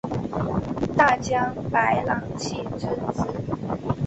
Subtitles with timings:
[0.97, 3.27] 大将柏良器之子。